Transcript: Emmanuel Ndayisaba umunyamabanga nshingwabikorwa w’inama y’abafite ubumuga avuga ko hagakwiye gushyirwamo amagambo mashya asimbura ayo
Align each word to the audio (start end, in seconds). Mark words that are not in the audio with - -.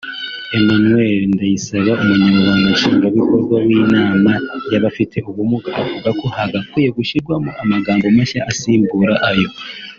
Emmanuel 0.57 1.21
Ndayisaba 1.33 1.91
umunyamabanga 2.03 2.67
nshingwabikorwa 2.73 3.57
w’inama 3.67 4.31
y’abafite 4.71 5.17
ubumuga 5.29 5.69
avuga 5.81 6.09
ko 6.19 6.25
hagakwiye 6.35 6.89
gushyirwamo 6.97 7.49
amagambo 7.63 8.05
mashya 8.17 8.41
asimbura 8.51 9.13
ayo 9.31 9.49